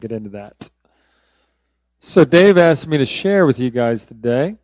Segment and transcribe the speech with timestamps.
[0.00, 0.68] get into that.
[2.00, 4.56] So Dave asked me to share with you guys today,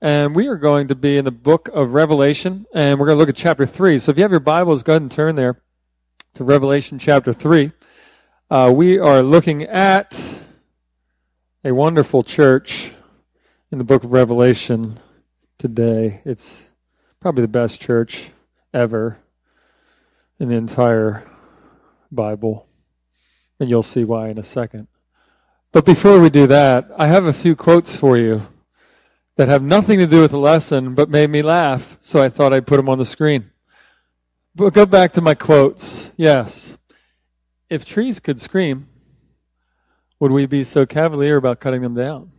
[0.00, 3.20] and we are going to be in the book of Revelation, and we're going to
[3.20, 3.98] look at chapter 3.
[3.98, 5.60] So if you have your Bibles, go ahead and turn there
[6.34, 7.70] to Revelation chapter 3.
[8.50, 10.18] Uh, we are looking at
[11.64, 12.92] a wonderful church
[13.70, 14.98] in the book of Revelation
[15.58, 16.22] today.
[16.24, 16.64] It's
[17.20, 18.30] probably the best church
[18.72, 19.18] ever
[20.40, 21.28] in the entire
[22.10, 22.66] Bible
[23.62, 24.88] and you'll see why in a second.
[25.70, 28.42] But before we do that, I have a few quotes for you
[29.36, 32.52] that have nothing to do with the lesson, but made me laugh, so I thought
[32.52, 33.50] I'd put them on the screen.
[34.54, 36.10] But go back to my quotes.
[36.16, 36.76] Yes.
[37.70, 38.88] If trees could scream,
[40.18, 42.32] would we be so cavalier about cutting them down?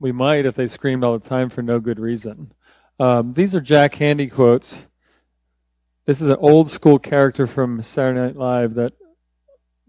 [0.00, 2.52] We might if they screamed all the time for no good reason.
[2.98, 4.82] Um, these are Jack Handey quotes.
[6.06, 8.94] This is an old school character from Saturday Night Live that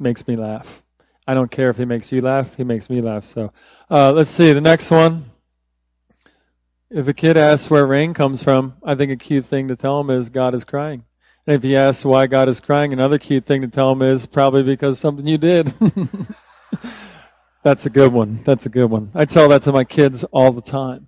[0.02, 0.84] makes me laugh.
[1.28, 3.24] I don't care if he makes you laugh, he makes me laugh.
[3.24, 3.54] So
[3.90, 5.26] uh, let's see, the next one.
[6.90, 10.02] If a kid asks where rain comes from, I think a cute thing to tell
[10.02, 11.06] him is God is crying.
[11.48, 14.26] And if he asks why God is crying, another cute thing to tell him is
[14.26, 15.74] probably because something you did.
[17.64, 18.42] That's a good one.
[18.44, 19.12] That's a good one.
[19.14, 21.08] I tell that to my kids all the time.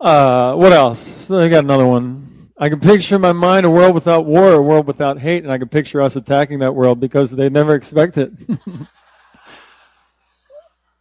[0.00, 1.30] Uh, what else?
[1.30, 2.37] I got another one.
[2.60, 5.52] I can picture in my mind a world without war, a world without hate, and
[5.52, 8.32] I can picture us attacking that world because they never expect it.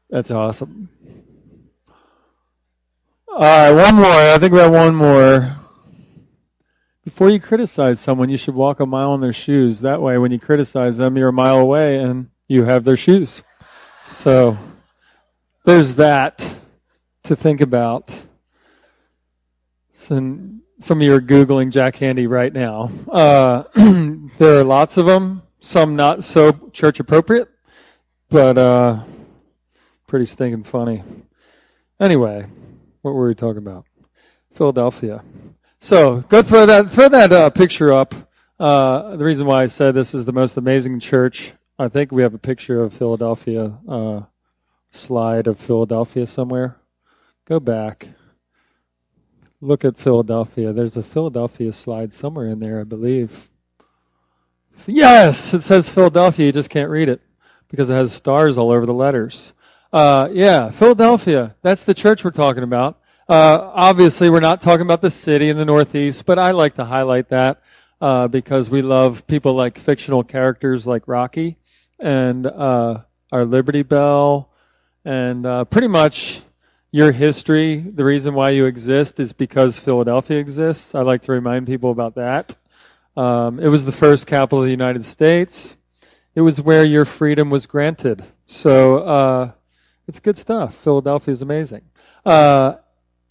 [0.09, 0.89] That's awesome.
[3.27, 4.05] All right, one more.
[4.05, 5.57] I think we have one more.
[7.03, 9.81] Before you criticize someone, you should walk a mile in their shoes.
[9.81, 13.41] That way, when you criticize them, you're a mile away and you have their shoes.
[14.03, 14.55] So,
[15.65, 16.55] there's that
[17.23, 18.15] to think about.
[19.93, 20.15] So,
[20.79, 22.91] some of you are Googling Jack Handey right now.
[23.11, 23.63] Uh,
[24.37, 27.49] there are lots of them, some not so church appropriate,
[28.29, 29.03] but uh,
[30.07, 31.03] pretty stinking funny.
[31.99, 32.45] Anyway,
[33.01, 33.85] what were we talking about?
[34.53, 35.23] Philadelphia.
[35.79, 38.13] So go throw that throw that uh, picture up.
[38.59, 41.53] Uh, the reason why I said this is the most amazing church.
[41.79, 44.21] I think we have a picture of Philadelphia uh,
[44.91, 46.77] slide of Philadelphia somewhere.
[47.45, 48.07] Go back
[49.61, 50.73] look at Philadelphia.
[50.73, 53.49] There's a Philadelphia slide somewhere in there, I believe.
[54.85, 56.45] Yes, it says Philadelphia.
[56.45, 57.21] You just can't read it
[57.69, 59.53] because it has stars all over the letters.
[59.91, 61.55] Uh, yeah, Philadelphia.
[61.61, 62.99] That's the church we're talking about.
[63.27, 66.85] Uh, obviously, we're not talking about the city in the Northeast, but I like to
[66.85, 67.61] highlight that
[67.99, 71.57] uh, because we love people like fictional characters like Rocky
[71.99, 72.99] and uh,
[73.31, 74.49] our Liberty Bell,
[75.03, 76.41] and uh, pretty much
[76.97, 80.95] your history, the reason why you exist is because Philadelphia exists.
[80.95, 82.55] I like to remind people about that.
[83.15, 85.77] Um, it was the first capital of the United States.
[86.33, 88.25] It was where your freedom was granted.
[88.47, 89.51] So uh,
[90.07, 90.73] it's good stuff.
[90.77, 91.83] Philadelphia is amazing.
[92.25, 92.77] Uh,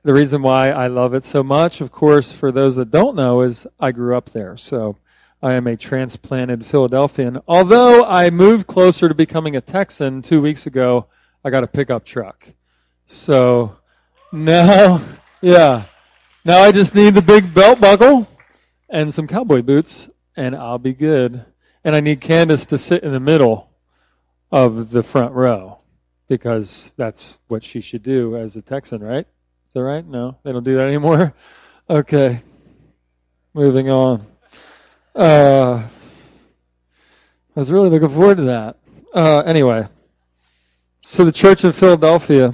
[0.04, 3.40] the reason why I love it so much, of course, for those that don't know,
[3.40, 4.56] is I grew up there.
[4.56, 4.96] So
[5.42, 7.40] I am a transplanted Philadelphian.
[7.48, 11.06] Although I moved closer to becoming a Texan two weeks ago,
[11.44, 12.46] I got a pickup truck.
[13.06, 13.76] So
[14.32, 15.00] now,
[15.40, 15.84] yeah,
[16.44, 18.28] now I just need the big belt buckle
[18.88, 21.44] and some cowboy boots, and I'll be good.
[21.84, 23.70] And I need Candace to sit in the middle
[24.50, 25.78] of the front row
[26.28, 29.26] because that's what she should do as a Texan, right?
[29.26, 30.04] Is that right?
[30.04, 31.34] No, they don't do that anymore.
[31.88, 32.42] Okay,
[33.54, 34.26] moving on.
[35.14, 35.90] Uh, I
[37.54, 38.76] was really looking forward to that.
[39.14, 39.86] Uh, anyway,
[41.02, 42.52] so the Church of Philadelphia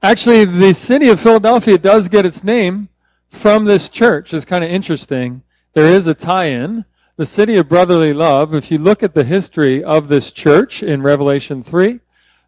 [0.00, 2.88] Actually, the city of Philadelphia does get its name
[3.30, 4.32] from this church.
[4.32, 5.42] It's kind of interesting.
[5.72, 6.84] There is a tie-in.
[7.16, 11.02] The city of brotherly love, if you look at the history of this church in
[11.02, 11.98] Revelation 3,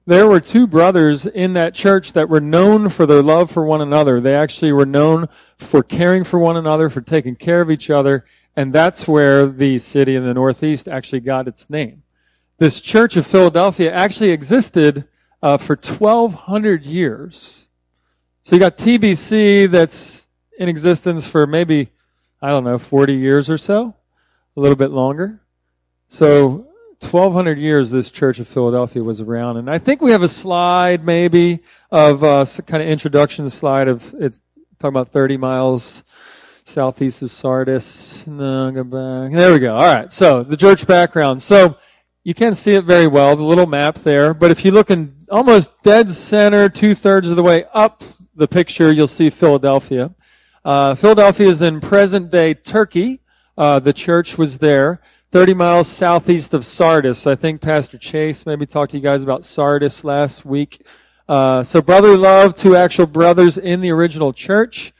[0.06, 3.80] there were two brothers in that church that were known for their love for one
[3.80, 4.20] another.
[4.20, 8.26] They actually were known for caring for one another, for taking care of each other,
[8.54, 12.04] and that's where the city in the Northeast actually got its name.
[12.58, 15.04] This church of Philadelphia actually existed
[15.42, 17.66] uh, for 1,200 years.
[18.42, 20.26] So you got TBC that's
[20.58, 21.90] in existence for maybe,
[22.42, 23.94] I don't know, 40 years or so,
[24.56, 25.40] a little bit longer.
[26.08, 26.66] So
[27.00, 29.56] 1,200 years this Church of Philadelphia was around.
[29.56, 31.60] And I think we have a slide maybe
[31.90, 34.40] of uh, kind of introduction slide of it's
[34.78, 36.04] talking about 30 miles
[36.64, 38.26] southeast of Sardis.
[38.26, 39.32] No, go back.
[39.32, 39.74] There we go.
[39.76, 40.12] All right.
[40.12, 41.40] So the church background.
[41.42, 41.76] So
[42.30, 45.12] you can't see it very well, the little map there, but if you look in
[45.32, 48.04] almost dead center, two thirds of the way up
[48.36, 50.14] the picture, you'll see Philadelphia.
[50.64, 53.18] Uh, Philadelphia is in present day Turkey.
[53.58, 55.00] Uh, the church was there.
[55.32, 57.26] 30 miles southeast of Sardis.
[57.26, 60.86] I think Pastor Chase maybe talked to you guys about Sardis last week.
[61.28, 64.92] Uh, so brotherly love, two actual brothers in the original church.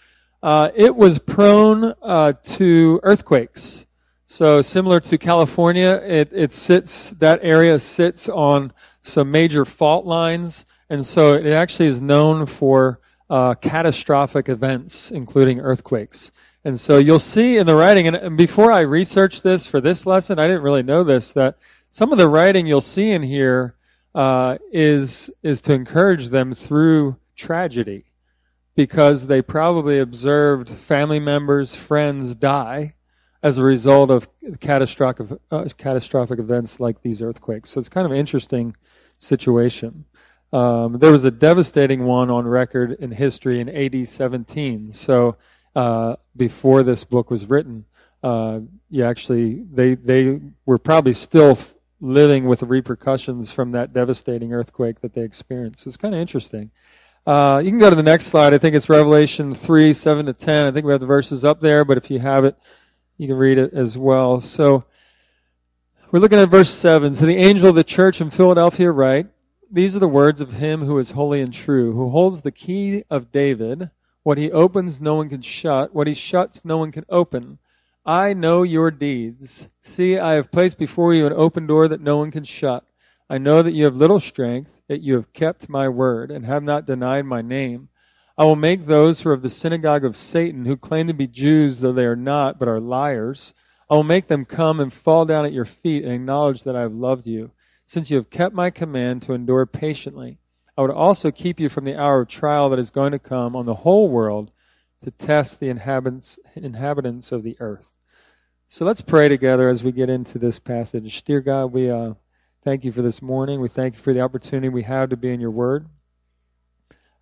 [0.43, 3.87] Uh, it was prone uh, to earthquakes.
[4.33, 8.73] So similar to California, it, it sits, that area sits on
[9.03, 15.59] some major fault lines, and so it actually is known for uh, catastrophic events, including
[15.59, 16.31] earthquakes.
[16.65, 20.39] And so you'll see in the writing, and before I researched this for this lesson,
[20.39, 21.57] I didn't really know this, that
[21.91, 23.75] some of the writing you'll see in here
[24.15, 28.05] uh, is is to encourage them through tragedy,
[28.77, 32.95] because they probably observed family members, friends die
[33.43, 34.29] as a result of
[34.61, 37.71] catastrophic uh, catastrophic events like these earthquakes.
[37.71, 38.77] So it's kind of an interesting
[39.19, 40.05] situation.
[40.53, 44.93] Um, there was a devastating one on record in history in AD 17.
[44.93, 45.37] So
[45.77, 47.85] uh, before this book was written,
[48.23, 48.61] uh,
[48.91, 51.59] you actually they they were probably still
[52.01, 55.87] living with the repercussions from that devastating earthquake that they experienced.
[55.87, 56.71] It's kind of interesting.
[57.27, 58.55] Uh, you can go to the next slide.
[58.55, 60.67] I think it's Revelation 3, 7 to 10.
[60.67, 62.57] I think we have the verses up there, but if you have it,
[63.21, 64.41] you can read it as well.
[64.41, 64.85] So,
[66.11, 67.13] we're looking at verse 7.
[67.17, 69.27] To the angel of the church in Philadelphia write,
[69.71, 73.05] These are the words of him who is holy and true, who holds the key
[73.11, 73.91] of David.
[74.23, 75.95] What he opens, no one can shut.
[75.95, 77.59] What he shuts, no one can open.
[78.07, 79.69] I know your deeds.
[79.83, 82.85] See, I have placed before you an open door that no one can shut.
[83.29, 86.63] I know that you have little strength, yet you have kept my word and have
[86.63, 87.90] not denied my name.
[88.41, 91.27] I will make those who are of the synagogue of Satan, who claim to be
[91.27, 93.53] Jews though they are not, but are liars,
[93.91, 96.81] I will make them come and fall down at your feet and acknowledge that I
[96.81, 97.51] have loved you,
[97.85, 100.39] since you have kept my command to endure patiently.
[100.79, 103.55] I would also keep you from the hour of trial that is going to come
[103.55, 104.53] on the whole world
[105.05, 107.93] to test the inhabitants, inhabitants of the earth.
[108.69, 111.25] So let's pray together as we get into this passage.
[111.25, 112.15] Dear God, we uh,
[112.65, 113.61] thank you for this morning.
[113.61, 115.87] We thank you for the opportunity we have to be in your word.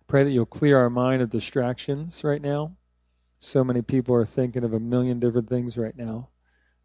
[0.09, 2.75] Pray that you'll clear our mind of distractions right now.
[3.37, 6.29] So many people are thinking of a million different things right now.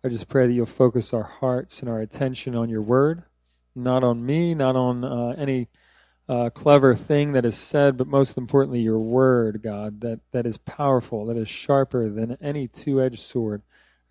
[0.05, 3.23] I just pray that you'll focus our hearts and our attention on your word,
[3.75, 5.69] not on me, not on uh, any
[6.29, 10.59] uh, clever thing that is said, but most importantly, your word, God, that, that is
[10.59, 13.63] powerful, that is sharper than any two edged sword.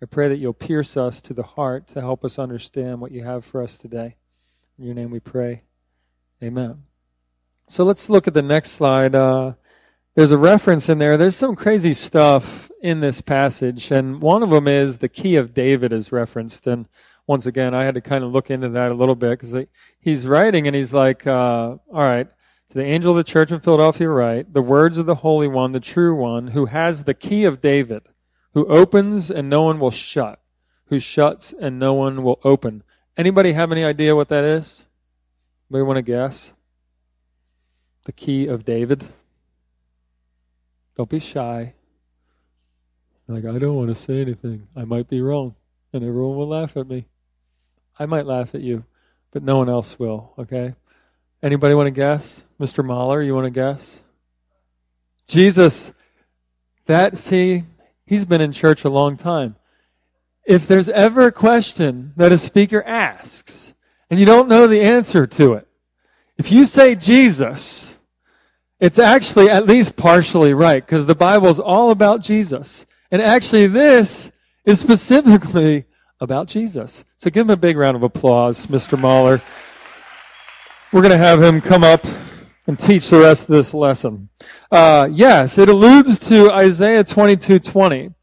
[0.02, 3.22] I pray that you'll pierce us to the heart to help us understand what you
[3.22, 4.16] have for us today.
[4.76, 5.62] In your name we pray.
[6.42, 6.82] Amen.
[7.66, 9.14] So let's look at the next slide.
[9.14, 9.54] Uh,
[10.14, 11.16] there's a reference in there.
[11.16, 15.54] There's some crazy stuff in this passage, and one of them is the key of
[15.54, 16.66] David is referenced.
[16.66, 16.86] And
[17.26, 19.56] once again, I had to kind of look into that a little bit because
[19.98, 22.28] he's writing and he's like, uh, all right,
[22.68, 25.72] to the angel of the church in Philadelphia, write the words of the Holy One,
[25.72, 28.02] the true one, who has the key of David,
[28.52, 30.38] who opens and no one will shut,
[30.88, 32.82] who shuts and no one will open.
[33.16, 34.86] Anybody have any idea what that is?
[35.70, 36.52] Anybody want to guess?
[38.04, 39.06] The key of David.
[40.96, 41.74] Don't be shy.
[43.26, 44.68] Like, I don't want to say anything.
[44.76, 45.54] I might be wrong,
[45.92, 47.06] and everyone will laugh at me.
[47.98, 48.84] I might laugh at you,
[49.32, 50.74] but no one else will, okay?
[51.42, 52.44] Anybody want to guess?
[52.60, 52.84] Mr.
[52.84, 54.02] Mahler, you want to guess?
[55.26, 55.90] Jesus,
[56.86, 57.64] that, see,
[58.04, 59.56] he's been in church a long time.
[60.44, 63.72] If there's ever a question that a speaker asks,
[64.10, 65.66] and you don't know the answer to it,
[66.36, 67.93] if you say Jesus,
[68.80, 72.86] it's actually at least partially right, because the Bible is all about Jesus.
[73.10, 74.32] And actually this
[74.64, 75.84] is specifically
[76.20, 77.04] about Jesus.
[77.16, 78.98] So give him a big round of applause, Mr.
[78.98, 79.40] Mahler.
[80.92, 82.04] We're going to have him come up
[82.66, 84.28] and teach the rest of this lesson.
[84.70, 88.14] Uh, yes, it alludes to Isaiah 22:20,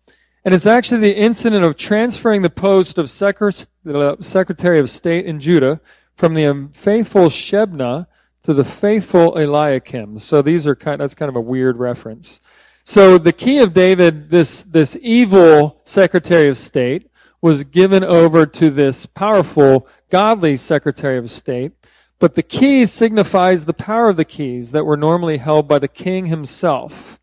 [0.46, 5.80] and it's actually the incident of transferring the post of Secretary of State in Judah
[6.16, 8.08] from the unfaithful Shebna
[8.44, 10.20] to the faithful Eliakim.
[10.20, 11.00] So these are kind.
[11.02, 12.42] That's kind of a weird reference.
[12.84, 17.10] So the key of David, this this evil Secretary of State,
[17.42, 21.74] was given over to this powerful, godly Secretary of State.
[22.20, 25.88] But the keys signifies the power of the keys that were normally held by the
[25.88, 27.20] king himself.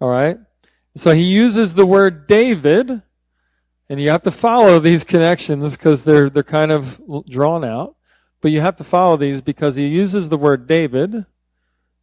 [0.00, 0.38] All right?
[0.94, 3.02] So he uses the word David,
[3.88, 7.96] and you have to follow these connections because they're, they're kind of drawn out.
[8.40, 11.26] But you have to follow these because he uses the word David,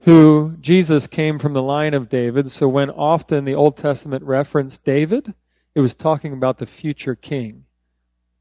[0.02, 2.52] who Jesus came from the line of David.
[2.52, 5.34] So when often the Old Testament referenced David,
[5.74, 7.66] it was talking about the future king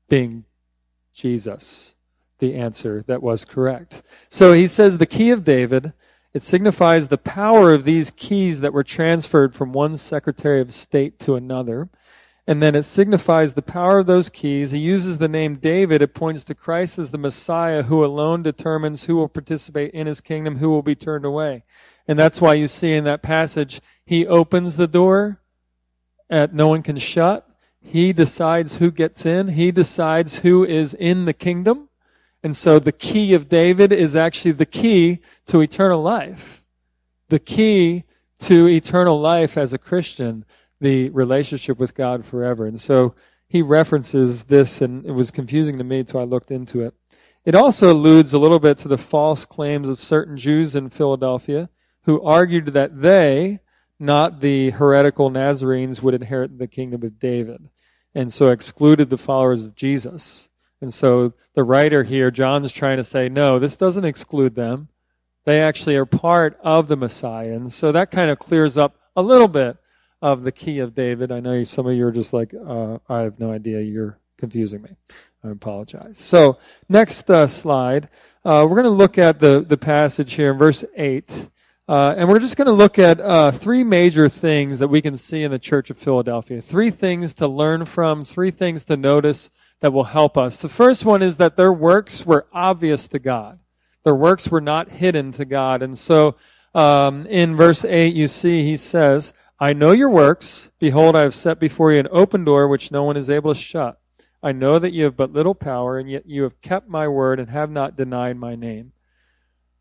[0.09, 0.45] being
[1.13, 1.95] Jesus,
[2.39, 4.03] the answer that was correct.
[4.29, 5.93] So he says the key of David,
[6.33, 11.19] it signifies the power of these keys that were transferred from one Secretary of State
[11.21, 11.89] to another.
[12.47, 14.71] And then it signifies the power of those keys.
[14.71, 16.03] He uses the name David.
[16.03, 20.21] It points to Christ as the Messiah who alone determines who will participate in his
[20.21, 21.65] kingdom, who will be turned away.
[22.07, 25.41] And that's why you see in that passage, he opens the door
[26.29, 27.49] that no one can shut.
[27.81, 29.49] He decides who gets in.
[29.49, 31.89] He decides who is in the kingdom.
[32.43, 36.63] And so the key of David is actually the key to eternal life.
[37.31, 38.05] The key
[38.41, 40.45] to eternal life as a Christian
[40.85, 42.67] the relationship with God forever.
[42.67, 43.15] And so
[43.49, 46.95] he references this, and it was confusing to me until I looked into it.
[47.45, 51.69] It also alludes a little bit to the false claims of certain Jews in Philadelphia
[52.03, 53.61] who argued that they,
[53.99, 57.69] not the heretical Nazarenes, would inherit the kingdom of David,
[58.15, 60.49] and so excluded the followers of Jesus.
[60.83, 64.89] And so the writer here, John's trying to say, no, this doesn't exclude them.
[65.47, 67.55] They actually are part of the Messiah.
[67.55, 69.79] And so that kind of clears up a little bit
[70.25, 71.31] of the key of David.
[71.31, 73.83] I know some of you are just like, uh, I have no idea.
[73.83, 74.89] You're confusing me.
[75.45, 76.17] I apologize.
[76.19, 76.57] So
[76.89, 78.09] next uh, slide,
[78.43, 81.51] uh, we're going to look at the, the passage here in verse 8.
[81.87, 85.19] Uh, and we're just going to look at uh, three major things that we can
[85.19, 86.59] see in the Church of Philadelphia.
[86.63, 89.51] Three things to learn from, three things to notice
[89.81, 90.57] that will help us.
[90.57, 93.59] The first one is that their works were obvious to God.
[94.05, 95.83] Their works were not hidden to God.
[95.83, 96.37] And so
[96.75, 100.71] um, in verse 8, you see he says, I know your works.
[100.79, 103.61] Behold, I have set before you an open door which no one is able to
[103.61, 104.01] shut.
[104.43, 107.41] I know that you have but little power, and yet you have kept my word
[107.41, 108.93] and have not denied my name.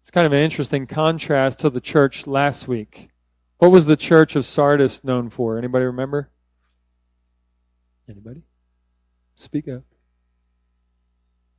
[0.02, 3.10] It's kind of an interesting contrast to the church last week.
[3.58, 5.58] What was the church of Sardis known for?
[5.58, 6.30] Anybody remember?
[8.10, 8.44] Anybody?
[9.36, 9.84] Speak up.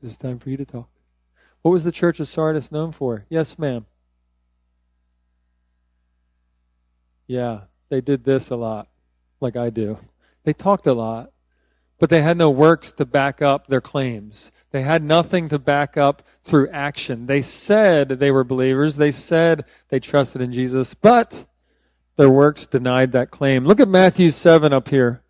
[0.03, 0.89] It's time for you to talk.
[1.63, 3.25] What was the church of Sardis known for?
[3.31, 3.87] Yes, ma'am.
[7.27, 8.89] Yeah, they did this a lot,
[9.41, 9.99] like I do.
[10.45, 11.31] They talked a lot,
[11.99, 14.53] but they had no works to back up their claims.
[14.71, 17.27] They had nothing to back up through action.
[17.27, 18.97] They said they were believers.
[18.97, 21.47] They said they trusted in Jesus, but
[22.17, 23.65] their works denied that claim.
[23.65, 25.23] Look at Matthew 7 up here.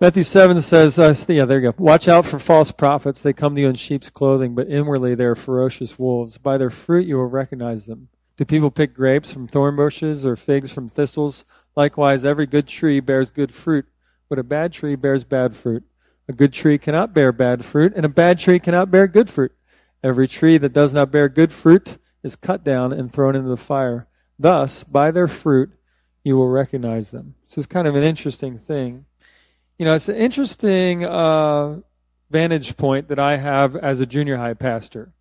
[0.00, 1.74] Matthew 7 says, uh, yeah, there you go.
[1.76, 3.20] Watch out for false prophets.
[3.20, 6.38] They come to you in sheep's clothing, but inwardly they are ferocious wolves.
[6.38, 8.08] By their fruit you will recognize them.
[8.40, 11.44] Do people pick grapes from thorn bushes or figs from thistles?
[11.76, 13.84] Likewise, every good tree bears good fruit,
[14.30, 15.84] but a bad tree bears bad fruit.
[16.26, 19.52] A good tree cannot bear bad fruit, and a bad tree cannot bear good fruit.
[20.02, 23.58] Every tree that does not bear good fruit is cut down and thrown into the
[23.58, 24.06] fire.
[24.38, 25.72] Thus, by their fruit,
[26.24, 27.34] you will recognize them.
[27.44, 29.04] This is kind of an interesting thing.
[29.78, 31.80] You know, it's an interesting uh,
[32.30, 35.12] vantage point that I have as a junior high pastor.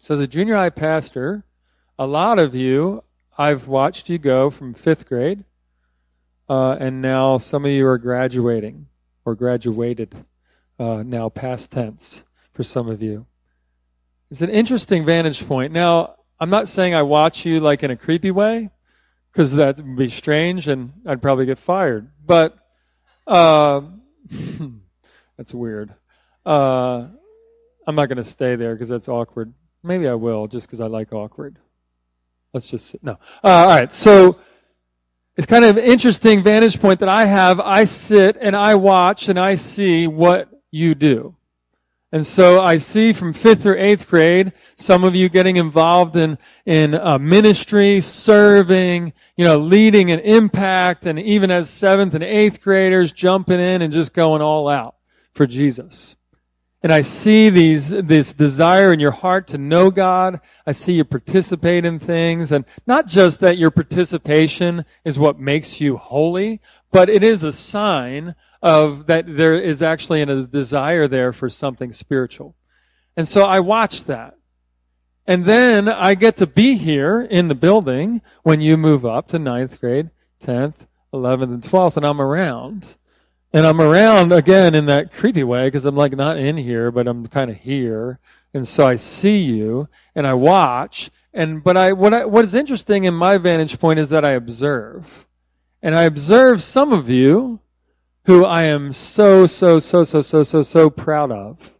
[0.00, 1.44] So, as a junior high pastor,
[1.98, 3.02] a lot of you,
[3.38, 5.44] I've watched you go from fifth grade,
[6.48, 8.86] uh, and now some of you are graduating
[9.24, 10.14] or graduated,
[10.78, 12.22] uh, now past tense
[12.52, 13.26] for some of you.
[14.30, 15.72] It's an interesting vantage point.
[15.72, 18.70] Now, I'm not saying I watch you like in a creepy way,
[19.36, 22.10] because that would be strange and I'd probably get fired.
[22.24, 22.56] But
[23.26, 23.82] uh,
[25.36, 25.94] that's weird.
[26.44, 27.08] Uh,
[27.86, 29.52] I'm not going to stay there because that's awkward.
[29.82, 31.58] Maybe I will, just because I like awkward.
[32.52, 33.12] Let's just no.
[33.44, 33.92] Uh, all right.
[33.92, 34.38] So
[35.36, 37.60] it's kind of interesting vantage point that I have.
[37.60, 41.36] I sit and I watch and I see what you do.
[42.12, 46.38] And so I see from fifth or eighth grade, some of you getting involved in,
[46.64, 52.62] in uh, ministry, serving, you know, leading an impact, and even as seventh and eighth
[52.62, 54.94] graders jumping in and just going all out
[55.34, 56.16] for Jesus.
[56.86, 60.40] And I see these, this desire in your heart to know God.
[60.68, 65.80] I see you participate in things and not just that your participation is what makes
[65.80, 66.60] you holy,
[66.92, 71.92] but it is a sign of that there is actually a desire there for something
[71.92, 72.54] spiritual.
[73.16, 74.36] And so I watch that.
[75.26, 79.40] And then I get to be here in the building when you move up to
[79.40, 80.74] ninth grade, 10th,
[81.12, 82.86] 11th, and 12th, and I'm around.
[83.56, 87.08] And I'm around again in that creepy way because I'm like not in here, but
[87.08, 88.18] I'm kind of here.
[88.52, 91.10] And so I see you and I watch.
[91.32, 94.32] And, but I, what I, what is interesting in my vantage point is that I
[94.32, 95.26] observe.
[95.80, 97.60] And I observe some of you
[98.26, 101.78] who I am so, so, so, so, so, so, so proud of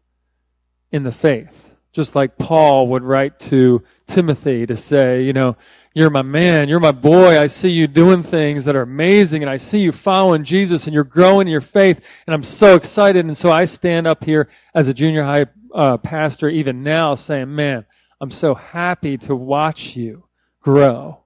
[0.91, 1.75] in the faith.
[1.93, 5.59] Just like Paul would write to Timothy to say, you know,
[5.97, 6.69] you're my man.
[6.69, 7.41] You're my boy.
[7.41, 10.93] I see you doing things that are amazing and I see you following Jesus and
[10.93, 13.25] you're growing in your faith and I'm so excited.
[13.25, 17.55] And so I stand up here as a junior high uh, pastor even now saying,
[17.55, 17.87] man,
[18.21, 20.25] I'm so happy to watch you
[20.61, 21.23] grow.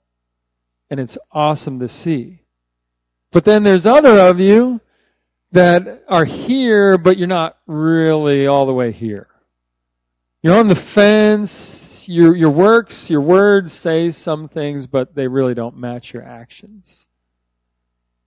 [0.89, 2.45] And it's awesome to see.
[3.33, 4.81] But then there's other of you
[5.51, 9.27] that are here, but you're not really all the way here.
[10.45, 11.90] You're on the fence.
[12.11, 17.07] Your, your works, your words say some things, but they really don't match your actions.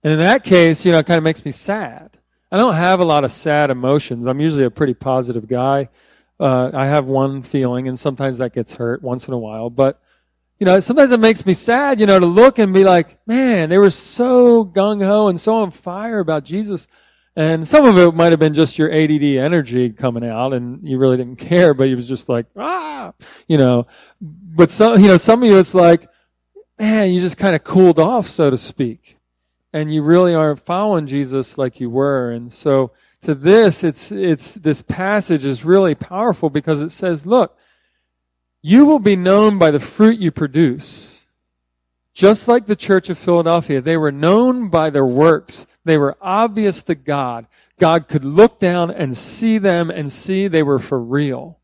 [0.02, 2.16] And in that case, you know, it kind of makes me sad.
[2.50, 4.26] I don't have a lot of sad emotions.
[4.26, 5.90] I'm usually a pretty positive guy.
[6.40, 9.68] Uh, I have one feeling, and sometimes that gets hurt once in a while.
[9.68, 10.00] But
[10.58, 13.68] you know, sometimes it makes me sad, you know, to look and be like, man,
[13.68, 16.86] they were so gung ho and so on fire about Jesus.
[17.36, 20.98] And some of it might have been just your ADD energy coming out and you
[20.98, 23.12] really didn't care, but you was just like, ah,
[23.48, 23.88] you know,
[24.20, 26.08] but some, you know, some of you it's like,
[26.78, 29.18] man, you just kind of cooled off, so to speak.
[29.72, 32.30] And you really aren't following Jesus like you were.
[32.30, 37.58] And so to this, it's, it's, this passage is really powerful because it says, look,
[38.62, 41.26] you will be known by the fruit you produce.
[42.14, 45.66] Just like the church of Philadelphia, they were known by their works.
[45.84, 47.46] They were obvious to God.
[47.78, 51.58] God could look down and see them and see they were for real.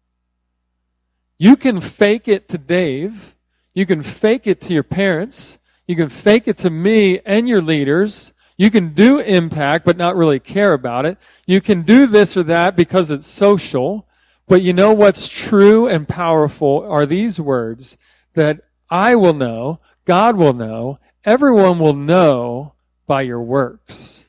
[1.38, 3.36] You can fake it to Dave.
[3.72, 5.58] You can fake it to your parents.
[5.86, 8.32] You can fake it to me and your leaders.
[8.58, 11.16] You can do impact, but not really care about it.
[11.46, 14.06] You can do this or that because it's social.
[14.46, 17.96] But you know what's true and powerful are these words
[18.34, 18.60] that
[18.90, 22.74] I will know, God will know, everyone will know
[23.10, 24.24] by your works.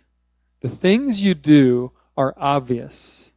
[0.61, 3.29] The things you do are obvious.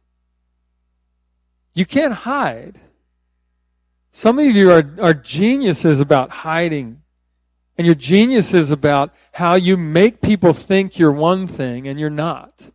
[1.75, 2.79] You can't hide.
[4.09, 7.03] Some of you are, are geniuses about hiding.
[7.77, 12.09] And your genius is about how you make people think you're one thing and you're
[12.09, 12.71] not.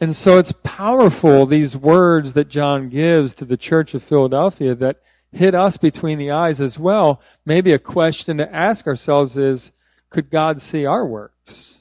[0.00, 5.00] And so it's powerful, these words that John gives to the church of Philadelphia that
[5.30, 7.20] hit us between the eyes as well.
[7.46, 9.70] Maybe a question to ask ourselves is,
[10.14, 11.80] could God see our works?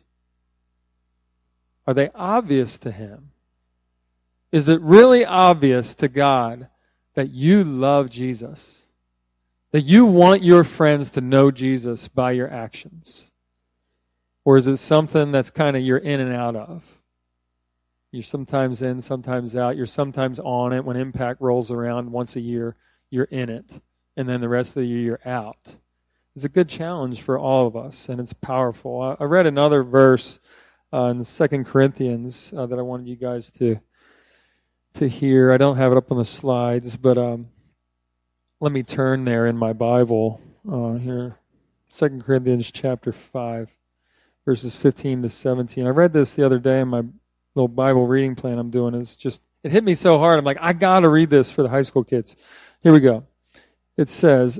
[1.85, 3.29] Are they obvious to Him?
[4.51, 6.67] Is it really obvious to God
[7.13, 8.87] that you love Jesus?
[9.71, 13.31] That you want your friends to know Jesus by your actions?
[14.45, 16.83] Or is it something that's kind of you're in and out of?
[18.11, 19.77] You're sometimes in, sometimes out.
[19.77, 22.75] You're sometimes on it when impact rolls around once a year.
[23.11, 23.79] You're in it.
[24.17, 25.77] And then the rest of the year, you're out.
[26.35, 29.15] It's a good challenge for all of us, and it's powerful.
[29.19, 30.39] I, read another verse
[30.91, 33.79] uh, in Second Corinthians uh, that I wanted you guys to
[34.95, 35.51] to hear.
[35.51, 37.49] I don't have it up on the slides, but um,
[38.59, 40.41] let me turn there in my Bible
[40.71, 41.37] uh, here.
[41.87, 43.69] Second Corinthians chapter five,
[44.43, 45.85] verses fifteen to seventeen.
[45.85, 47.03] I read this the other day in my
[47.53, 48.95] little Bible reading plan I'm doing.
[48.95, 50.39] It's just it hit me so hard.
[50.39, 52.35] I'm like, I got to read this for the high school kids.
[52.81, 53.23] Here we go.
[53.97, 54.59] It says,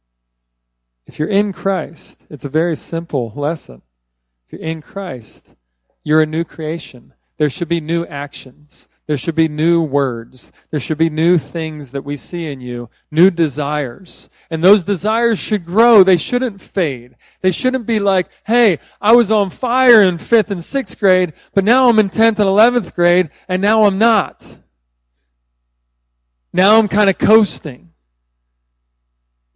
[1.11, 3.81] If you're in Christ, it's a very simple lesson.
[4.47, 5.55] If you're in Christ,
[6.05, 7.13] you're a new creation.
[7.37, 8.87] There should be new actions.
[9.07, 10.53] There should be new words.
[10.69, 14.29] There should be new things that we see in you, new desires.
[14.49, 16.05] And those desires should grow.
[16.05, 17.17] They shouldn't fade.
[17.41, 21.65] They shouldn't be like, hey, I was on fire in fifth and sixth grade, but
[21.65, 24.59] now I'm in 10th and 11th grade, and now I'm not.
[26.53, 27.90] Now I'm kind of coasting.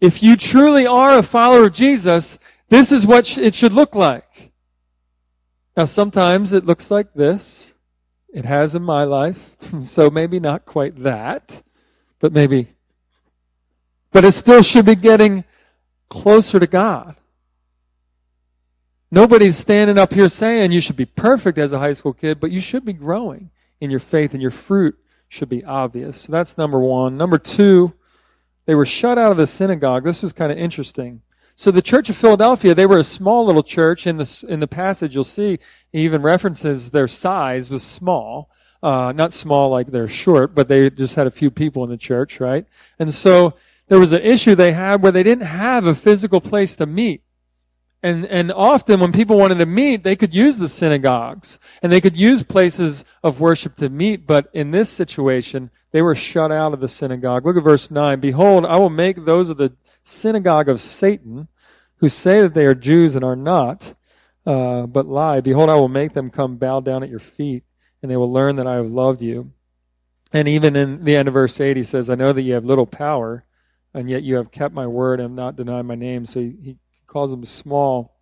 [0.01, 2.37] If you truly are a follower of Jesus,
[2.69, 4.51] this is what it should look like.
[5.77, 7.73] Now, sometimes it looks like this.
[8.33, 9.55] It has in my life.
[9.83, 11.61] So maybe not quite that,
[12.19, 12.67] but maybe.
[14.11, 15.43] But it still should be getting
[16.07, 17.15] closer to God.
[19.11, 22.51] Nobody's standing up here saying you should be perfect as a high school kid, but
[22.51, 23.49] you should be growing
[23.81, 24.97] in your faith and your fruit
[25.29, 26.21] should be obvious.
[26.21, 27.17] So that's number one.
[27.17, 27.93] Number two,
[28.65, 30.03] they were shut out of the synagogue.
[30.03, 31.21] This was kind of interesting.
[31.55, 34.07] So the church of Philadelphia, they were a small little church.
[34.07, 35.59] In the, in the passage, you'll see
[35.93, 38.49] even references their size was small.
[38.83, 41.97] Uh, not small like they're short, but they just had a few people in the
[41.97, 42.65] church, right?
[42.99, 43.53] And so
[43.87, 47.23] there was an issue they had where they didn't have a physical place to meet.
[48.05, 52.01] And, and often when people wanted to meet, they could use the synagogues and they
[52.01, 54.27] could use places of worship to meet.
[54.27, 57.47] But in this situation, they were shut out of the synagogue.
[57.47, 58.19] Look at verse 9.
[58.19, 61.47] Behold, I will make those of the synagogue of Satan
[61.95, 63.95] who say that they are Jews and are not,
[64.45, 65.41] uh, but lie.
[65.41, 67.63] Behold, I will make them come bow down at your feet
[68.03, 69.51] and they will learn that I have loved you.
[70.31, 72.65] And even in the end of verse 8, he says, I know that you have
[72.65, 73.45] little power,
[73.95, 76.27] and yet you have kept my word and not denied my name.
[76.27, 76.77] So he
[77.15, 78.13] calls them small.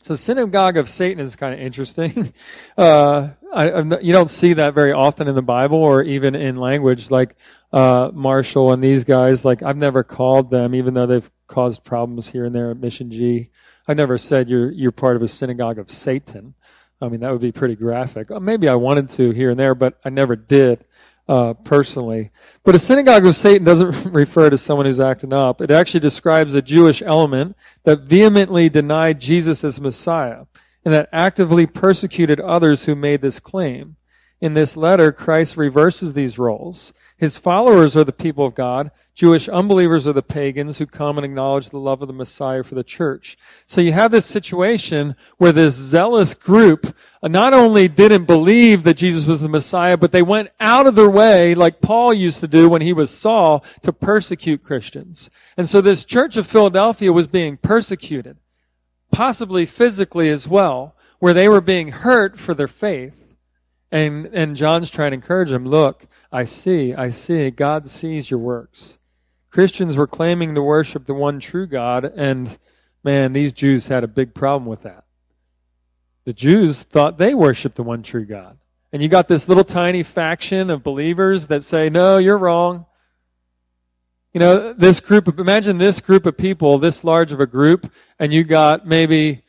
[0.00, 2.32] So synagogue of Satan is kind of interesting.
[2.78, 6.56] Uh, I, not, you don't see that very often in the Bible or even in
[6.56, 7.36] language like
[7.70, 9.44] uh, Marshall and these guys.
[9.44, 13.10] Like I've never called them, even though they've caused problems here and there at Mission
[13.10, 13.50] G.
[13.86, 16.54] I never said you're you're part of a synagogue of Satan.
[17.02, 18.30] I mean that would be pretty graphic.
[18.30, 20.84] Uh, maybe I wanted to here and there, but I never did
[21.32, 22.30] uh, personally.
[22.62, 25.62] But a synagogue of Satan doesn't refer to someone who's acting up.
[25.62, 30.44] It actually describes a Jewish element that vehemently denied Jesus as Messiah
[30.84, 33.96] and that actively persecuted others who made this claim.
[34.42, 36.92] In this letter, Christ reverses these roles.
[37.16, 38.90] His followers are the people of God.
[39.14, 42.74] Jewish unbelievers are the pagans who come and acknowledge the love of the Messiah for
[42.74, 43.38] the church.
[43.66, 49.26] So you have this situation where this zealous group not only didn't believe that Jesus
[49.26, 52.68] was the Messiah, but they went out of their way, like Paul used to do
[52.68, 55.30] when he was Saul, to persecute Christians.
[55.56, 58.38] And so this church of Philadelphia was being persecuted,
[59.12, 63.21] possibly physically as well, where they were being hurt for their faith.
[63.92, 68.40] And, and John's trying to encourage them, look, I see, I see, God sees your
[68.40, 68.96] works.
[69.50, 72.58] Christians were claiming to worship the one true God, and
[73.04, 75.04] man, these Jews had a big problem with that.
[76.24, 78.56] The Jews thought they worshiped the one true God.
[78.94, 82.86] And you got this little tiny faction of believers that say, no, you're wrong.
[84.32, 87.92] You know, this group of, imagine this group of people, this large of a group,
[88.18, 89.42] and you got maybe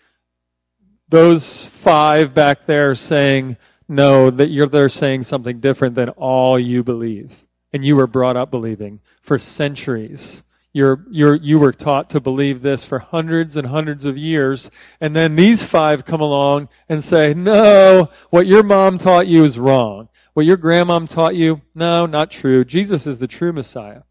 [1.08, 3.56] those five back there saying,
[3.96, 7.46] no, that you're they're saying something different than all you believe.
[7.72, 10.44] And you were brought up believing for centuries.
[10.74, 14.72] You're, you're, you were taught to believe this for hundreds and hundreds of years.
[15.00, 19.60] And then these five come along and say, no, what your mom taught you is
[19.60, 20.10] wrong.
[20.34, 22.66] What your grandmom taught you, no, not true.
[22.66, 24.02] Jesus is the true Messiah.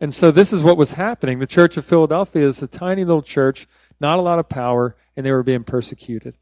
[0.00, 1.38] And so this is what was happening.
[1.38, 3.68] The church of Philadelphia is a tiny little church,
[4.00, 6.36] not a lot of power, and they were being persecuted.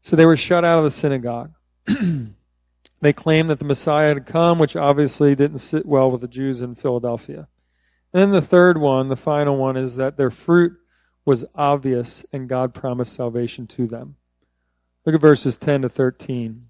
[0.00, 1.52] So they were shut out of the synagogue.
[3.00, 6.62] they claimed that the Messiah had come, which obviously didn't sit well with the Jews
[6.62, 7.48] in Philadelphia.
[8.12, 10.78] And then the third one, the final one, is that their fruit
[11.24, 14.16] was obvious and God promised salvation to them.
[15.04, 16.66] Look at verses 10 to 13.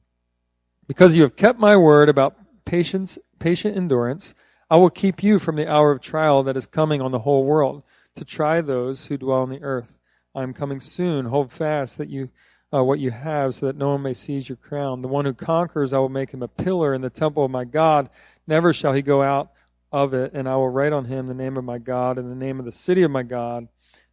[0.87, 4.35] Because you have kept my word about patience, patient endurance,
[4.71, 7.45] I will keep you from the hour of trial that is coming on the whole
[7.45, 7.83] world
[8.17, 9.99] to try those who dwell on the earth.
[10.35, 11.25] I am coming soon.
[11.27, 12.31] Hold fast that you
[12.73, 15.01] uh, what you have so that no one may seize your crown.
[15.01, 17.65] The one who conquers, I will make him a pillar in the temple of my
[17.65, 18.11] God.
[18.47, 19.53] Never shall he go out
[19.91, 22.45] of it, and I will write on him the name of my God and the
[22.45, 23.69] name of the city of my God,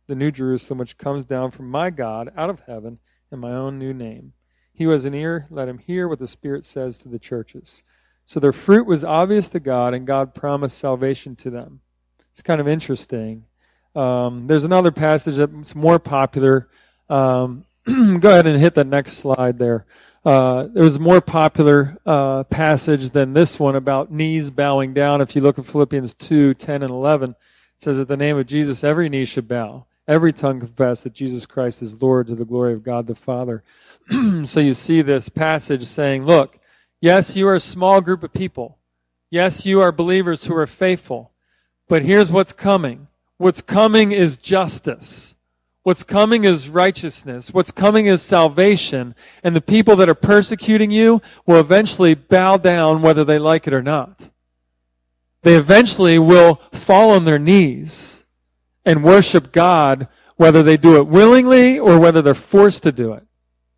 [0.08, 2.98] the new Jerusalem, which comes down from my God out of heaven,
[3.32, 4.32] and my own new name.
[4.74, 7.84] He who has an ear, let him hear what the Spirit says to the churches.
[8.26, 11.82] So their fruit was obvious to God, and God promised salvation to them.
[12.32, 13.46] It's kind of interesting.
[13.96, 16.68] Um, there's another passage that's more popular.
[17.10, 17.66] Um,
[18.20, 19.86] go ahead and hit the next slide there.
[20.26, 25.22] Uh, there was a more popular uh, passage than this one about knees bowing down.
[25.22, 27.36] If you look at Philippians 2, 10 and 11, it
[27.78, 29.86] says, At the name of Jesus, every knee should bow.
[30.08, 33.64] Every tongue confess that Jesus Christ is Lord to the glory of God the Father.
[34.46, 36.58] so you see this passage saying, look,
[37.02, 38.80] yes, you are a small group of people.
[39.30, 41.32] Yes, you are believers who are faithful.
[41.88, 43.08] But here's what's coming.
[43.38, 45.35] What's coming is justice.
[45.86, 47.54] What's coming is righteousness.
[47.54, 49.14] What's coming is salvation.
[49.44, 53.74] And the people that are persecuting you will eventually bow down whether they like it
[53.74, 54.32] or not.
[55.44, 58.24] They eventually will fall on their knees
[58.84, 63.24] and worship God whether they do it willingly or whether they're forced to do it.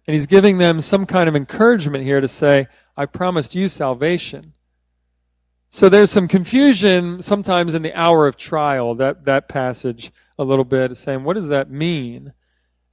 [0.08, 4.54] And he's giving them some kind of encouragement here to say, I promised you salvation.
[5.72, 10.66] So there's some confusion sometimes in the hour of trial, that, that passage a little
[10.66, 12.34] bit, saying, what does that mean?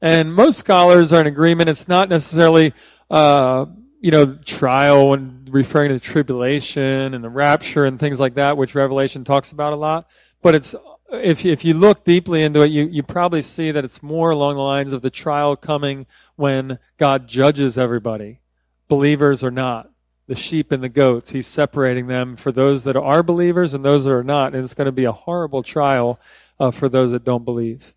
[0.01, 1.71] And most scholars are in agreement.
[1.71, 2.75] It's not necessarily,
[3.11, 3.67] uh,
[4.01, 8.75] you know, trial and referring to tribulation and the rapture and things like that, which
[8.75, 10.09] Revelation talks about a lot.
[10.43, 10.75] But it's,
[11.11, 14.57] if, if you look deeply into it, you, you probably see that it's more along
[14.57, 18.41] the lines of the trial coming when God judges everybody,
[18.89, 19.91] believers or not
[20.27, 21.31] the sheep and the goats.
[21.31, 24.55] He's separating them for those that are believers and those that are not.
[24.55, 26.19] And it's going to be a horrible trial
[26.59, 27.95] uh, for those that don't believe.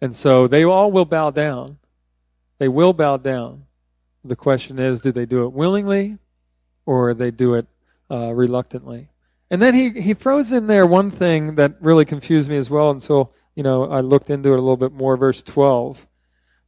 [0.00, 1.78] And so they all will bow down.
[2.58, 3.66] They will bow down.
[4.24, 6.18] The question is, do they do it willingly
[6.86, 7.66] or they do it
[8.10, 9.08] uh, reluctantly?
[9.50, 12.90] And then he, he throws in there one thing that really confused me as well
[12.90, 15.16] And so, you know, I looked into it a little bit more.
[15.16, 16.06] Verse 12.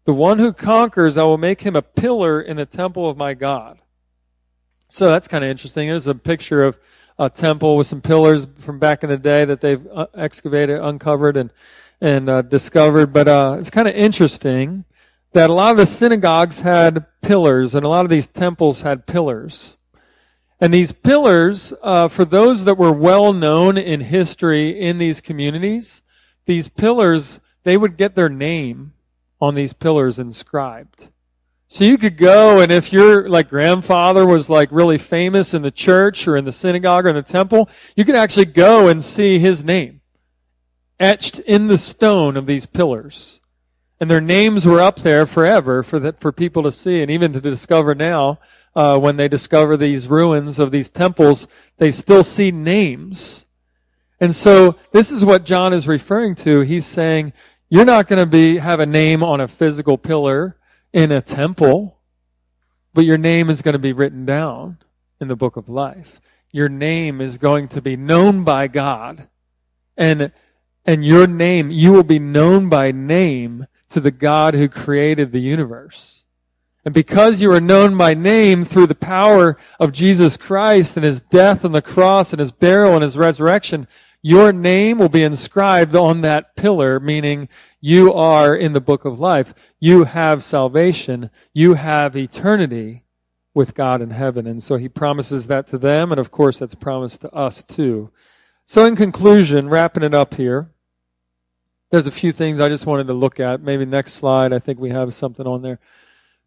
[0.04, 3.32] The one who conquers, I will make him a pillar in the temple of my
[3.32, 3.78] God.
[4.88, 5.88] So that's kind of interesting.
[5.88, 6.78] There's a picture of
[7.18, 11.36] a temple with some pillars from back in the day that they've uh, excavated, uncovered,
[11.36, 11.52] and
[12.00, 13.12] and uh, discovered.
[13.12, 14.84] But uh, it's kind of interesting
[15.32, 19.06] that a lot of the synagogues had pillars, and a lot of these temples had
[19.06, 19.76] pillars.
[20.60, 26.02] And these pillars, uh, for those that were well known in history in these communities,
[26.46, 28.92] these pillars they would get their name
[29.40, 31.08] on these pillars inscribed.
[31.74, 35.72] So you could go and if your like grandfather was like really famous in the
[35.72, 39.40] church or in the synagogue or in the temple, you could actually go and see
[39.40, 40.00] his name
[41.00, 43.40] etched in the stone of these pillars.
[43.98, 47.32] And their names were up there forever for that, for people to see and even
[47.32, 48.38] to discover now,
[48.76, 53.46] uh, when they discover these ruins of these temples, they still see names.
[54.20, 56.60] And so this is what John is referring to.
[56.60, 57.32] He's saying,
[57.68, 60.56] you're not going to be, have a name on a physical pillar
[60.94, 61.98] in a temple,
[62.94, 64.78] but your name is going to be written down
[65.20, 66.20] in the book of life.
[66.52, 69.26] Your name is going to be known by God.
[69.96, 70.30] And,
[70.86, 75.40] and your name, you will be known by name to the God who created the
[75.40, 76.24] universe.
[76.84, 81.20] And because you are known by name through the power of Jesus Christ and his
[81.20, 83.88] death on the cross and his burial and his resurrection,
[84.26, 87.46] your name will be inscribed on that pillar, meaning
[87.82, 89.52] you are in the book of life.
[89.80, 91.28] You have salvation.
[91.52, 93.04] You have eternity
[93.52, 94.46] with God in heaven.
[94.46, 98.10] And so he promises that to them, and of course that's promised to us too.
[98.64, 100.70] So in conclusion, wrapping it up here,
[101.90, 103.60] there's a few things I just wanted to look at.
[103.60, 105.80] Maybe next slide, I think we have something on there.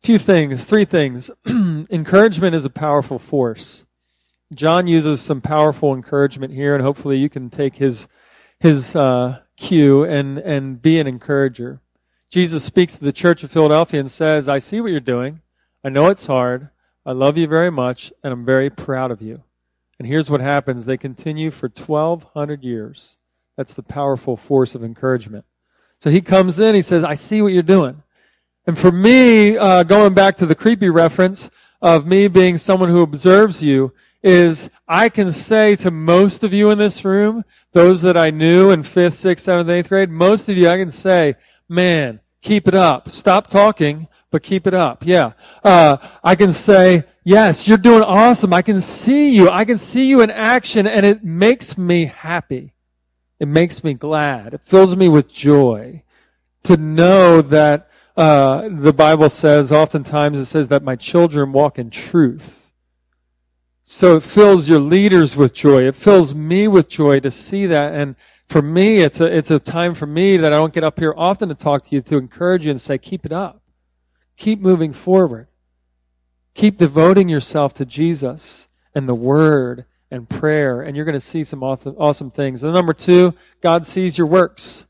[0.01, 1.29] A few things, three things.
[1.47, 3.85] Encouragement is a powerful force.
[4.53, 8.07] John uses some powerful encouragement here, and hopefully you can take his
[8.59, 11.81] his uh, cue and and be an encourager.
[12.29, 15.41] Jesus speaks to the church of Philadelphia and says, "I see what you're doing.
[15.83, 16.69] I know it's hard.
[17.05, 19.43] I love you very much, and I'm very proud of you."
[19.99, 23.17] And here's what happens: they continue for 1,200 years.
[23.57, 25.43] That's the powerful force of encouragement.
[25.99, 28.01] So he comes in, he says, "I see what you're doing."
[28.65, 31.49] And for me, uh, going back to the creepy reference
[31.81, 33.93] of me being someone who observes you,
[34.27, 38.71] is I can say to most of you in this room, those that I knew
[38.71, 41.35] in fifth, sixth, seventh, eighth grade, most of you I can say,
[41.69, 43.09] man, keep it up.
[43.09, 45.05] Stop talking, but keep it up.
[45.05, 45.31] Yeah.
[45.63, 48.51] Uh, I can say, yes, you're doing awesome.
[48.51, 49.49] I can see you.
[49.49, 52.73] I can see you in action and it makes me happy.
[53.39, 54.53] It makes me glad.
[54.53, 56.03] It fills me with joy
[56.63, 61.89] to know that uh, the Bible says, oftentimes it says that my children walk in
[61.89, 62.66] truth.
[63.89, 65.87] So it fills your leaders with joy.
[65.87, 67.93] It fills me with joy to see that.
[67.93, 68.17] And
[68.49, 71.13] for me, it's a, it's a time for me that I don't get up here
[71.15, 73.61] often to talk to you, to encourage you and say, keep it up.
[74.35, 75.47] Keep moving forward.
[76.53, 81.45] Keep devoting yourself to Jesus and the Word and prayer, and you're going to see
[81.45, 82.65] some awesome things.
[82.65, 84.85] And number two, God sees your works.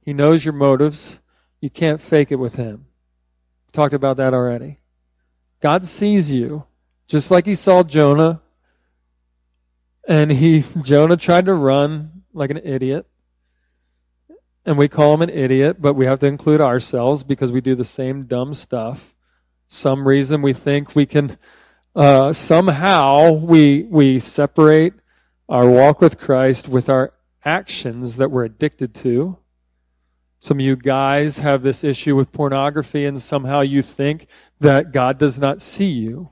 [0.00, 1.18] He knows your motives.
[1.60, 2.86] You can't fake it with Him.
[3.72, 4.78] Talked about that already.
[5.60, 6.62] God sees you.
[7.08, 8.42] Just like he saw Jonah,
[10.06, 13.06] and he Jonah tried to run like an idiot.
[14.64, 17.74] And we call him an idiot, but we have to include ourselves because we do
[17.74, 19.14] the same dumb stuff.
[19.66, 21.38] Some reason we think we can
[21.96, 24.92] uh, somehow we we separate
[25.48, 29.38] our walk with Christ with our actions that we're addicted to.
[30.40, 34.26] Some of you guys have this issue with pornography, and somehow you think
[34.60, 36.30] that God does not see you.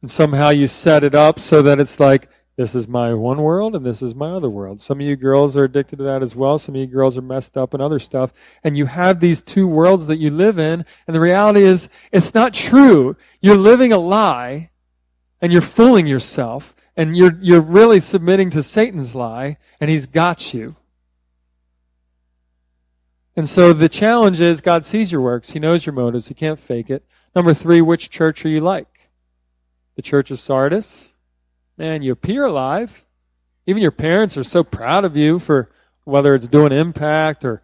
[0.00, 3.76] And somehow you set it up so that it's like, this is my one world
[3.76, 4.80] and this is my other world.
[4.80, 6.58] Some of you girls are addicted to that as well.
[6.58, 8.32] Some of you girls are messed up and other stuff.
[8.64, 10.84] And you have these two worlds that you live in.
[11.06, 13.16] And the reality is, it's not true.
[13.40, 14.70] You're living a lie
[15.40, 20.52] and you're fooling yourself and you're, you're really submitting to Satan's lie and he's got
[20.52, 20.74] you.
[23.36, 25.50] And so the challenge is God sees your works.
[25.50, 26.26] He knows your motives.
[26.26, 27.04] He can't fake it.
[27.36, 28.97] Number three, which church are you like?
[29.98, 31.12] The church of Sardis.
[31.76, 33.04] Man, you appear alive.
[33.66, 35.70] Even your parents are so proud of you for
[36.04, 37.62] whether it's doing impact or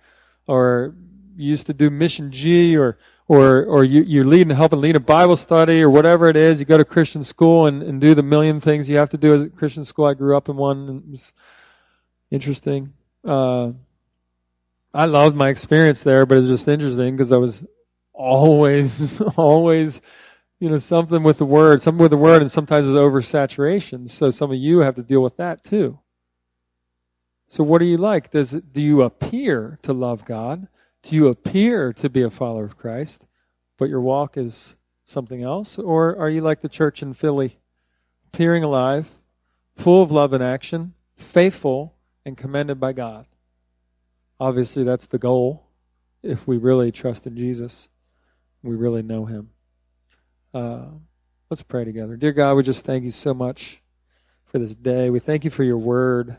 [0.48, 0.96] or
[1.36, 5.00] you used to do mission G or or or you, you're leading helping lead a
[5.00, 6.58] Bible study or whatever it is.
[6.58, 9.32] You go to Christian school and, and do the million things you have to do
[9.32, 10.06] as a Christian school.
[10.06, 11.32] I grew up in one and it was
[12.32, 12.94] interesting.
[13.24, 13.70] Uh,
[14.92, 17.64] I loved my experience there, but it was just interesting because I was
[18.12, 20.00] always, always
[20.64, 24.08] you know, something with the word, something with the word, and sometimes it's oversaturation.
[24.08, 25.98] So some of you have to deal with that too.
[27.48, 28.30] So what are you like?
[28.30, 30.66] Does do you appear to love God?
[31.02, 33.26] Do you appear to be a follower of Christ,
[33.76, 34.74] but your walk is
[35.04, 35.78] something else?
[35.78, 37.58] Or are you like the church in Philly,
[38.32, 39.10] appearing alive,
[39.76, 43.26] full of love and action, faithful, and commended by God?
[44.40, 45.66] Obviously, that's the goal
[46.22, 47.90] if we really trust in Jesus,
[48.62, 49.50] we really know Him.
[50.54, 50.84] Uh,
[51.50, 52.16] let's pray together.
[52.16, 53.82] Dear God, we just thank you so much
[54.44, 55.10] for this day.
[55.10, 56.36] We thank you for your word.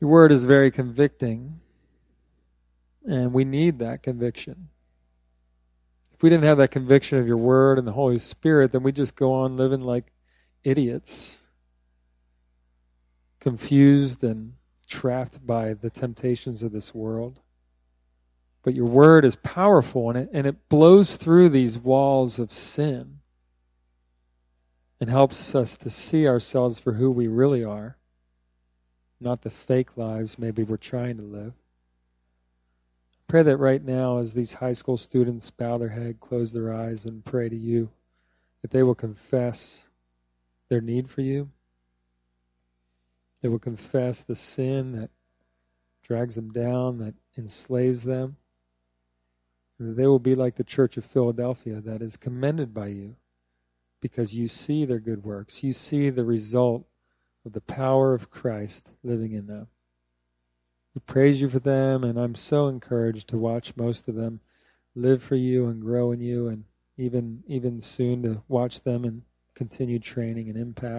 [0.00, 1.60] Your word is very convicting,
[3.04, 4.68] and we need that conviction.
[6.12, 8.90] If we didn't have that conviction of your word and the Holy Spirit, then we
[8.90, 10.06] just go on living like
[10.64, 11.36] idiots,
[13.38, 14.54] confused and
[14.88, 17.38] trapped by the temptations of this world.
[18.64, 23.20] But your word is powerful and it, and it blows through these walls of sin
[25.00, 27.96] and helps us to see ourselves for who we really are
[29.24, 31.52] not the fake lives maybe we're trying to live.
[33.12, 36.72] I pray that right now, as these high school students bow their head, close their
[36.72, 37.88] eyes, and pray to you,
[38.62, 39.84] that they will confess
[40.68, 41.48] their need for you.
[43.40, 45.10] They will confess the sin that
[46.02, 48.36] drags them down, that enslaves them.
[49.78, 53.16] They will be like the church of Philadelphia that is commended by you
[54.00, 55.62] because you see their good works.
[55.62, 56.86] You see the result
[57.44, 59.66] of the power of Christ living in them.
[60.94, 64.40] We praise you for them, and I'm so encouraged to watch most of them
[64.94, 66.64] live for you and grow in you, and
[66.96, 69.22] even even soon to watch them and
[69.54, 70.94] continue training and impact